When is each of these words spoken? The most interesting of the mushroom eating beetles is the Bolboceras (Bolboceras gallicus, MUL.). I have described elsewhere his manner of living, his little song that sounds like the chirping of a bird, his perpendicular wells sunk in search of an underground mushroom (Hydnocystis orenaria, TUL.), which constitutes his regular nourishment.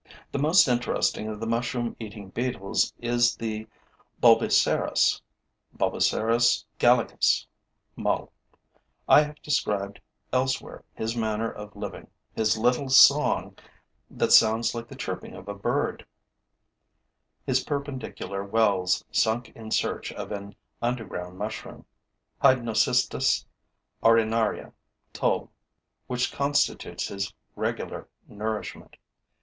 The 0.31 0.39
most 0.39 0.67
interesting 0.67 1.27
of 1.27 1.39
the 1.39 1.45
mushroom 1.45 1.95
eating 1.99 2.31
beetles 2.31 2.91
is 3.03 3.35
the 3.35 3.67
Bolboceras 4.19 5.21
(Bolboceras 5.77 6.65
gallicus, 6.79 7.45
MUL.). 7.95 8.31
I 9.07 9.21
have 9.21 9.39
described 9.43 10.01
elsewhere 10.33 10.83
his 10.95 11.15
manner 11.15 11.51
of 11.51 11.75
living, 11.75 12.07
his 12.33 12.57
little 12.57 12.89
song 12.89 13.55
that 14.09 14.31
sounds 14.31 14.73
like 14.73 14.87
the 14.87 14.95
chirping 14.95 15.35
of 15.35 15.47
a 15.47 15.53
bird, 15.53 16.03
his 17.45 17.63
perpendicular 17.63 18.43
wells 18.43 19.05
sunk 19.11 19.49
in 19.49 19.69
search 19.69 20.11
of 20.13 20.31
an 20.31 20.55
underground 20.81 21.37
mushroom 21.37 21.85
(Hydnocystis 22.43 23.45
orenaria, 24.01 24.73
TUL.), 25.13 25.51
which 26.07 26.31
constitutes 26.31 27.09
his 27.09 27.31
regular 27.55 28.07
nourishment. 28.27 28.95